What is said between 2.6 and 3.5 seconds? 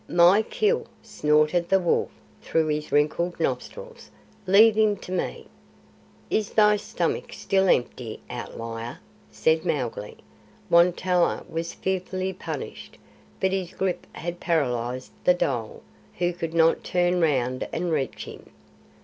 his wrinkled